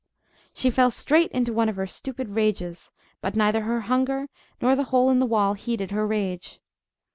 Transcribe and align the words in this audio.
She 0.51 0.71
fell 0.71 0.89
straight 0.89 1.29
into 1.31 1.53
one 1.53 1.69
of 1.69 1.75
her 1.75 1.85
stupid 1.85 2.29
rages; 2.29 2.89
but 3.21 3.35
neither 3.35 3.61
her 3.61 3.81
hunger 3.81 4.29
nor 4.59 4.75
the 4.75 4.85
hole 4.85 5.11
in 5.11 5.19
the 5.19 5.27
wall 5.27 5.53
heeded 5.53 5.91
her 5.91 6.07
rage. 6.07 6.59